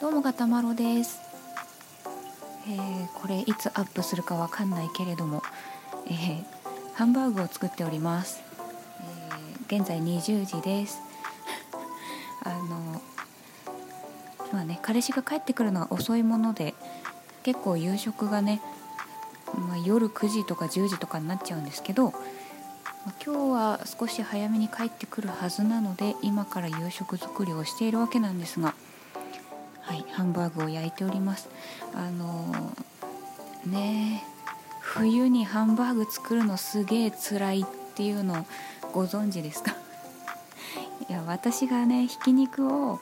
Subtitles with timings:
[0.00, 1.20] どうもがたまろです、
[2.68, 5.42] えー、これいつアップするかわかんないけれども、
[6.06, 6.44] えー、
[6.94, 8.40] ハンバーグを作っております、
[9.68, 11.00] えー、現在20時です。
[12.44, 13.02] あの
[14.52, 16.74] まあね彼氏が帰ってくるのは遅いもので
[17.42, 18.62] 結構夕食がね、
[19.68, 22.18] まあ、夜9時とか10時とかになっちゃうんですけど、ま
[23.08, 28.74] あ、今日は少し早めに帰ってくるはずなので今から夕食作りをしているわけなんですが
[29.88, 31.48] はいハンバーグを焼いております。
[31.94, 34.22] あのー、ね
[34.80, 37.64] 冬にハンバーグ作るのすげえ辛いっ
[37.94, 38.46] ていうの
[38.92, 39.72] ご存知ですか？
[41.08, 43.00] いや私がねひき肉を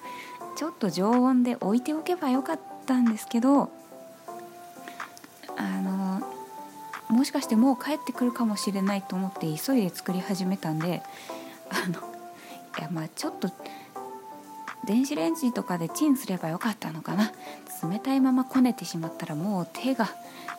[0.57, 3.69] ちょっと常温で置いておけばよかったんですけど
[5.57, 6.23] あの
[7.09, 11.03] もしかしてもう帰ってくるかもしれないと思って急いで作り始めたんで
[11.71, 11.99] あの
[12.79, 13.51] いやまあちょっと
[14.87, 17.33] 電子レンジとかでチンすればよかったのかな。
[17.91, 20.09] 冷たいままこねてしまったらもう手が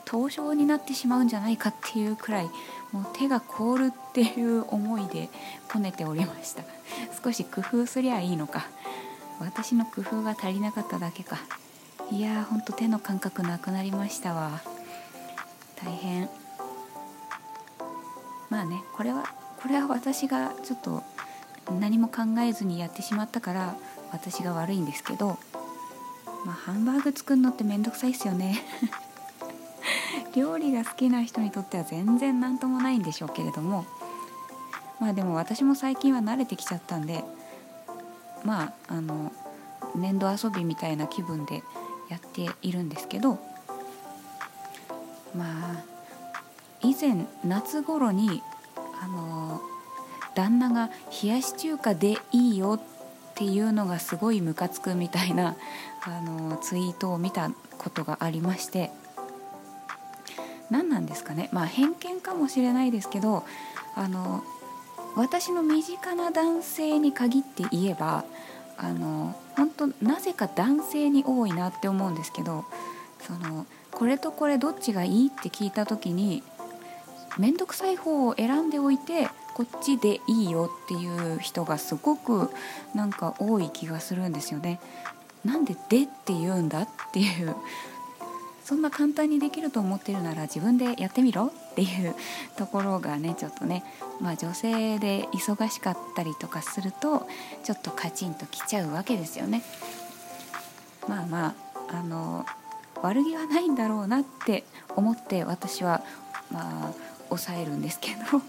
[0.05, 2.49] 凍傷になってしまうんじゃないかっていうくらい
[2.91, 5.29] もう手が凍るっていう思いで
[5.71, 6.63] こねておりました。
[7.23, 8.65] 少し工夫すりゃいいのか。
[9.39, 11.37] 私の工夫が足りなかっただけか。
[12.11, 14.61] いやーほんと手の感覚なくなりましたわ。
[15.75, 16.29] 大変。
[18.49, 19.25] まあねこれは
[19.61, 21.03] これは私がちょっと
[21.79, 23.75] 何も考えずにやってしまったから
[24.11, 25.37] 私が悪いんですけど
[26.45, 28.61] まあハンバーグ作るのってめんどくさいっすよね。
[30.35, 33.85] 料理が好きな人にとっては全然何ともないんでしょうけれども
[34.99, 37.23] まあでも私も最近は慣れてきちゃったんで
[38.43, 39.31] まああの
[39.95, 41.63] 粘土遊びみたいな気分で
[42.09, 43.39] やっているんですけど
[45.35, 45.83] まあ
[46.81, 48.43] 以前夏頃に
[49.01, 49.61] あの
[50.35, 50.91] 旦那が
[51.23, 52.96] 「冷やし中華でいいよ」って
[53.37, 55.55] ていうのがすごいムカつくみたいな
[56.01, 58.91] あのツイートを見たことがありまして
[60.71, 61.49] 何なんですかね。
[61.53, 63.45] まあ偏見かもしれないですけど
[63.95, 64.43] あの
[65.15, 68.25] 私の身近な男性に限って言えば
[68.77, 72.65] あの本当なぜか男性に多いなって思うんですけど
[73.25, 76.43] そのこれとこれどっちがいいって聞いた時に
[77.37, 82.51] 面倒くさい方を選んでおいてこっちでいいよっていう人がすごく
[82.93, 84.79] なんか多い気がするんですよね。
[85.43, 87.55] なんで「で」って言うんだっていう
[88.63, 92.13] そんな簡単にできると思ってるなら自分でやってみろっていう
[92.55, 93.83] ところがねちょっとね、
[94.21, 97.27] まあ、女性で忙しかったりとかすると
[97.63, 99.63] ちょっとカチンときちゃうわけですよね。
[101.07, 101.55] まあま
[101.89, 102.45] ああの
[103.01, 104.65] 悪気はないんだろうなって
[104.95, 106.03] 思って私は
[106.51, 106.93] まあ
[107.29, 108.39] 抑えるんですけど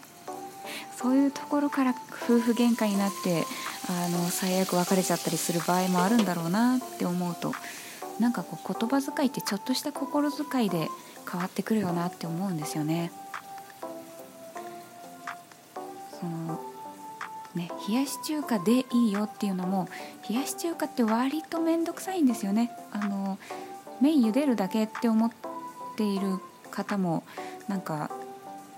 [1.01, 1.95] そういうところから
[2.25, 3.45] 夫婦喧嘩になって
[3.89, 7.53] あの最悪別れちゃったりする場合もあるんだろうなって思うと
[8.19, 10.89] なんかこう言葉遣いってちょっとした心遣いで
[11.31, 13.13] 変わってくるよなって思うんですよね。
[16.19, 16.61] その
[17.55, 19.89] ね冷やし中華でいいよっていうのも
[20.29, 22.73] 冷やし中華って割と面倒くさいんですよね。
[22.91, 23.39] あの
[24.01, 25.31] 麺茹でるだけって思っ
[25.97, 26.41] ている
[26.73, 27.23] 方も
[27.69, 28.11] なんか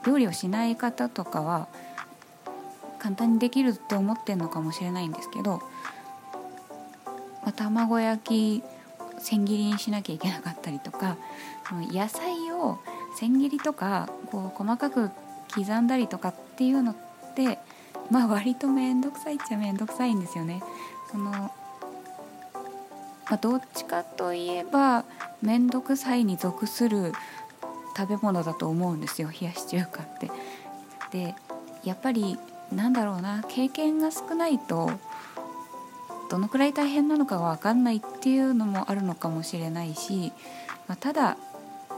[0.07, 1.69] 料理をしない方とかは
[3.01, 5.63] 簡単にできるって思ってるのかもしれないんですけど、
[7.43, 8.63] まあ、卵焼き
[9.19, 11.17] 千切りにしなきゃいけなかったりとか
[11.93, 12.79] 野菜を
[13.17, 15.11] 千切りとかこう細かく
[15.55, 16.95] 刻んだりとかっていうのっ
[17.35, 17.59] て
[18.11, 20.63] まあ割と面倒くさいっちゃ面倒くさいんですよね。
[21.11, 21.51] その
[23.31, 25.05] まあ、どっちかといえば
[25.41, 27.13] 面倒くさいに属する
[27.97, 30.31] 食べ物だと思うんですよ冷やし中華って。
[31.13, 31.37] で
[31.85, 32.39] やっぱり
[32.73, 34.91] なんだろうな経験が少ないと
[36.31, 40.33] どのくらい大変なのかが分かんないっていうのもあるのかもしれないし、
[40.87, 41.37] まあ、ただ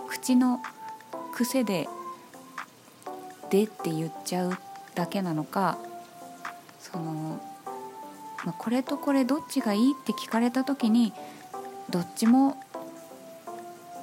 [0.09, 0.60] 口の
[1.34, 1.88] 癖で
[3.50, 4.59] 「で」って言っちゃう
[4.94, 5.77] だけなのか
[6.81, 7.41] その、
[8.44, 11.12] まあ、これとこれどっちがいいって聞かれた時に
[11.91, 12.57] どっちも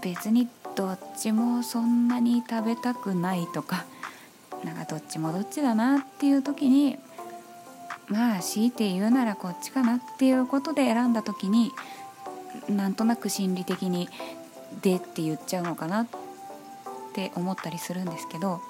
[0.02, 3.86] 別にどっちもそんなに食べたくないとか
[4.64, 6.98] なんかどっちもどっちだなっていう時に
[8.08, 11.72] まあ強いて言うならこっちかなっていうことで選んだ時に
[12.68, 14.10] なんとなく心理的に
[14.82, 16.08] 「で」って言っちゃうのかなっ
[17.14, 18.62] て思ったりするんですけど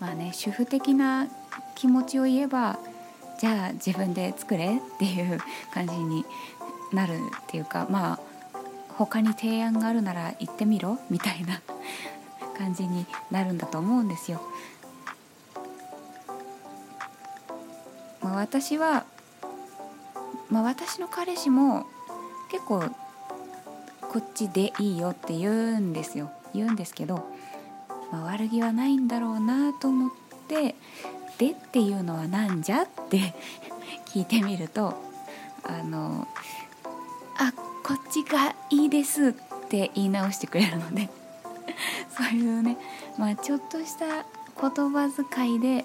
[0.00, 1.28] まあね主婦的な
[1.74, 2.78] 気持ちを言えば
[3.38, 5.38] じゃあ自分で作れっていう
[5.72, 6.24] 感じに
[6.92, 8.20] なるっていうかまあ
[8.96, 11.60] 他に提案があるなら行ってみろみたいな
[12.56, 14.40] 感じになるんだと思うんですよ。
[18.22, 19.04] まあ、私は、
[20.50, 21.86] まあ、私の彼氏も
[22.50, 22.80] 結構
[24.00, 27.24] こっちでいいよって言うんですよ言うんですけど、
[28.10, 30.10] まあ、悪気はないんだろうなと思っ
[30.48, 30.74] て
[31.38, 33.34] 「で」っていうのは何じゃって
[34.06, 34.94] 聞いてみると
[35.62, 36.26] あの
[37.38, 37.52] 「あ
[37.84, 39.28] こっちがいいです」
[39.64, 41.10] って言い直してくれるので
[42.16, 42.76] そういうね、
[43.18, 44.06] まあ、ちょっとした
[44.60, 45.84] 言葉遣いで、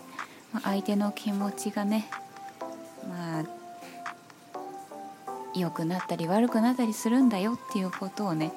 [0.54, 2.10] まあ、相手の気持ちがね
[3.08, 3.44] まあ
[5.54, 8.54] 良くなったり悪くなったりするんだよっていうことをね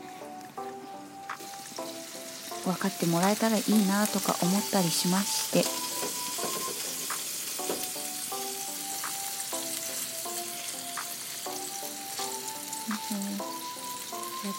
[2.65, 5.85] 分かってもらえたらいいなとか思ったりしまして。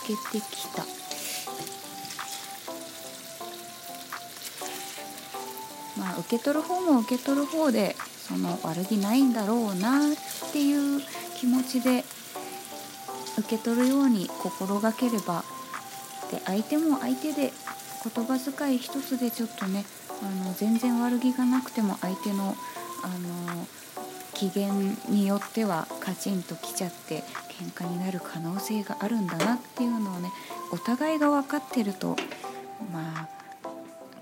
[0.06, 0.64] けてき
[5.97, 11.01] まあ受け取る方も受け取る方でその悪気ないんだろうなっていう
[11.36, 12.03] 気持ちで
[13.38, 15.44] 受け取るように心がければ
[16.31, 17.51] で相手も相手で
[18.03, 19.86] 言葉遣い一つでちょっとね
[20.21, 22.56] あの全然悪気がなくても相手の
[23.03, 23.68] あの
[24.33, 24.74] 機嫌
[25.09, 27.24] によってはカチンときちゃって
[27.57, 30.30] 喧嘩になる可能性があるんだなっていうのをね
[30.74, 32.18] お互いが分かってると
[32.91, 33.35] まあ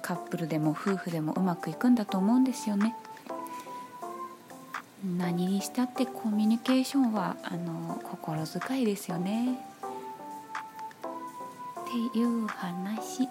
[0.03, 2.95] カップルでも夫婦でもうまくいくんだと思うんですよね。
[5.17, 9.59] 何にしたってコミュニケーションはあの心遣いですよね。
[11.79, 13.29] っていう話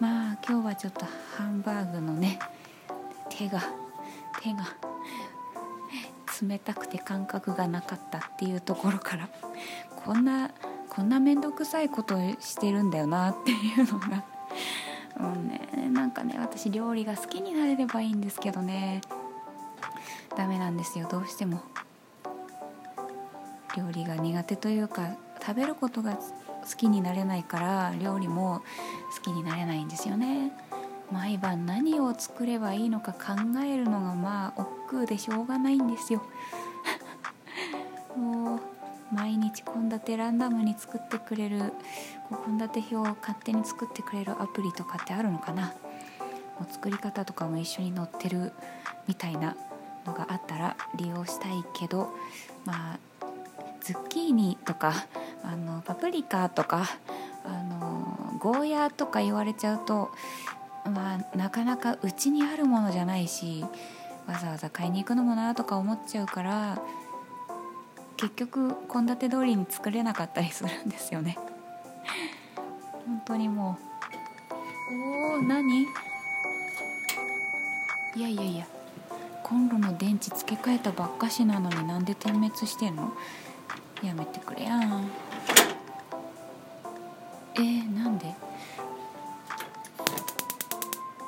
[0.00, 1.04] まあ今日はちょっと
[1.36, 2.38] ハンバーグのね
[3.28, 3.60] 手が
[4.40, 4.64] 手が
[6.40, 9.28] 冷たくて感覚がなかったっていうところから
[10.04, 10.50] こんな
[10.88, 14.24] こんな面倒くさいことしてるんだよなっていうのが
[15.18, 15.88] もうね。
[15.90, 19.00] なんかね私料理が好きになれればいいんですけどね。
[20.36, 21.08] ダメなんですよ。
[21.10, 21.62] どうしても。
[23.76, 26.22] 料理が苦手というか食べることが好
[26.76, 28.62] きになれないから料理も
[29.16, 30.52] 好きになれないんですよね。
[31.10, 33.34] 毎晩何を作ればいいのか考
[33.64, 36.22] えるのがまあ億劫でしょうがないんですよ。
[38.16, 38.60] もう
[39.10, 41.72] 毎日献立ランダムに作ってくれる
[42.46, 45.72] 献立表を勝手に作ってくれるアプリとかってあるのかな？
[46.58, 48.52] もう作り方とかも一緒に載ってる
[49.06, 49.56] みたいな
[50.06, 52.12] のがあったら利用したいけど
[52.64, 52.98] まあ
[53.80, 54.92] ズッキーニとか
[55.44, 56.84] あのパプリカとか
[57.44, 60.10] あのゴーヤーとか言われちゃうと、
[60.84, 63.64] まあ、なかなかうちにあるものじゃないし
[64.26, 66.82] わざわざ買いに行くのもなとか思っちゃうから
[68.16, 71.38] 結局献立通りに作れなかったりするんですよね。
[73.06, 73.78] 本当にも
[74.90, 74.94] う。
[74.94, 75.82] おお何？
[75.82, 75.86] い
[78.16, 78.66] やいやいや。
[79.42, 83.12] コンロの電池付け替えたばっかしなのになんで点滅してんの？
[84.02, 85.10] やめてくれやん。
[87.54, 88.34] えー、なんで？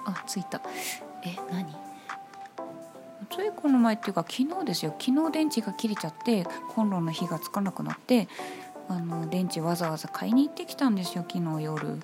[0.07, 0.61] あついた。
[1.25, 1.75] え何？
[3.31, 4.95] ついこの前っていうか昨日ですよ。
[4.99, 8.29] 昨日電池が切れちゃってコンロの火がつかなくなって
[8.91, 12.01] あの電池わざわざ買いに行ってきたんですよ昨日夜。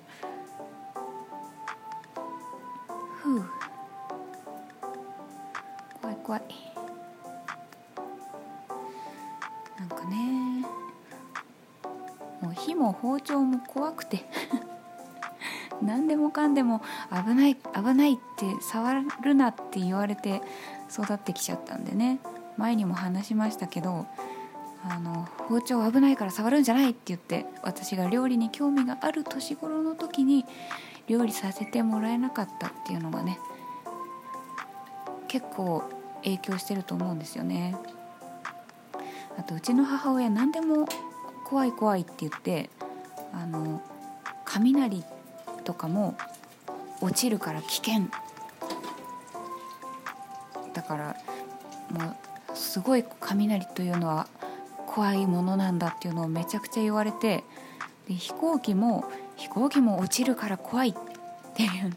[3.17, 3.45] ふう。
[6.23, 6.41] 怖い
[9.79, 10.65] なんかね
[12.41, 14.25] もう火も包丁も怖くて。
[15.81, 20.41] 何でもかんでも危ない危ないって触るなって言われて
[20.91, 22.19] 育ってきちゃったんでね。
[22.57, 24.05] 前にも話しましたけど
[24.89, 30.45] あの包丁危ないから触るんじゃないって言って私が料理に興味がある年頃の時に
[31.07, 33.37] 料理させてもらえなかったっていうのがね
[35.27, 35.83] 結構
[36.23, 37.75] 影響してると思うんですよね。
[39.37, 40.87] あとうちの母親何でも
[41.45, 42.69] 怖い怖いって言って
[43.33, 43.81] あの
[44.45, 45.03] 雷
[45.63, 46.17] とかも
[47.01, 48.07] 落ちるから危険。
[50.73, 51.15] だから
[51.91, 52.15] も
[52.53, 54.27] うすごい雷というのは
[54.97, 57.43] 怖いものなんだっていうのをめちゃくちゃ言われて
[58.07, 60.93] で飛行機も飛行機も落ちるから怖いっ
[61.53, 61.95] ていう。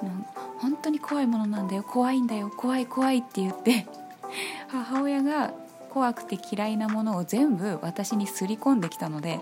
[0.60, 1.82] 本当に怖いものなんだよ。
[1.82, 2.50] 怖いんだよ。
[2.54, 3.86] 怖い怖いって言って。
[4.68, 5.52] 母親が
[5.88, 9.40] 怖くて嫌いなものを全部私にすり込んできたので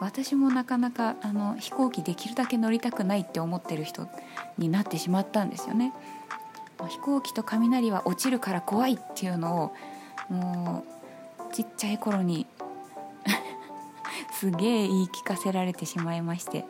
[0.00, 4.08] 私もなかなかあの飛行機できるだけ乗りたくないって思ってる人
[4.56, 5.92] になってしまったんですよね。
[6.88, 9.72] 飛行機と雷は落ちるから怖いっていうの
[10.30, 10.97] をもう
[11.58, 12.46] ちっちゃい頃に
[14.30, 16.64] すげえ言い聞かせられてしまいまして。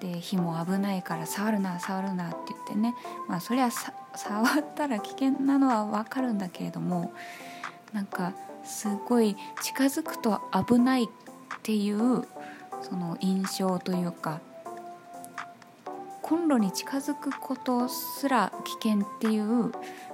[0.00, 2.96] で火も危ないから触るな触るなって言ってね。
[3.28, 7.12] まあそりゃ触ったら危険なのは分かるんだけれども
[7.92, 8.32] なんか
[8.64, 11.08] すごい近づくと危ないっ
[11.62, 12.26] ていう
[12.80, 14.40] その印象というか
[16.32, 19.70] コンロに近づくことすら危険っていう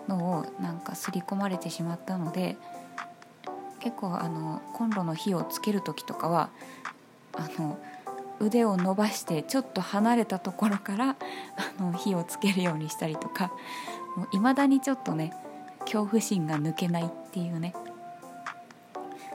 [0.09, 2.57] のをなんか刷り込まれてしまったので
[3.79, 6.51] 結構あのコンロの火をつける時とかは
[7.35, 7.79] あの
[8.41, 11.11] 腕を伸ばしてちょっと離れたところから
[11.79, 13.53] あの火をつけるようにしたりとか
[14.33, 15.33] いまだにちょっとね
[15.83, 17.75] 恐怖心が抜けないっていうね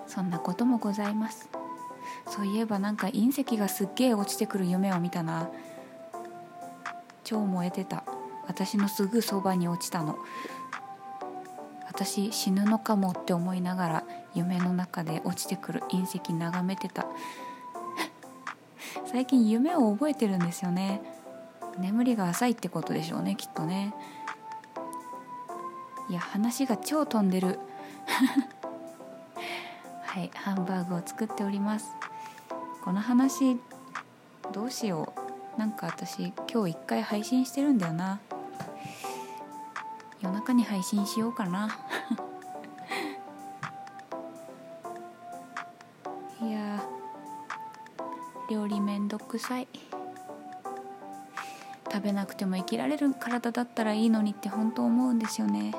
[0.05, 1.47] そんなこともございます。
[2.27, 5.49] そういえばなんか隕石がすっげえ落ちてくる夢を見たな。
[7.23, 8.03] 超燃えてた。
[8.47, 10.17] 私のすぐそばに落ちたの。
[11.85, 14.03] 私死ぬのかもって思いながら
[14.33, 17.05] 夢の中で落ちてくる隕石眺めてた。
[19.05, 21.01] 最近夢を覚えてるんですよね。
[21.77, 23.93] 眠りが浅いってことでしょうねきっとね。
[26.09, 27.59] いや話が超飛んでる。
[30.03, 31.91] はいハンバーグを作っております。
[32.83, 33.59] この話
[34.51, 35.12] どうしよう。
[35.57, 38.19] なんか私今日一回配信してるんだよな。
[40.21, 41.77] 夜中に配信しようかな。
[46.41, 46.83] いや
[48.49, 49.67] 料理めんどくさい。
[51.91, 55.75] 食べなくても生きられる体だったらいいのにって本当思うんですよね。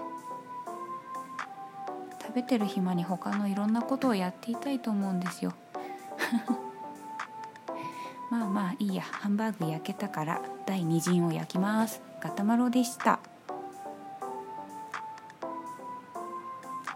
[2.23, 5.53] 食べてる暇に他のいろんなことをやっていたいと思うんですよ。
[8.35, 9.03] まあまあいいや。
[9.03, 12.03] ハンバーグ焼けたから第2陣を焼きます。
[12.21, 13.14] ガタマロでした。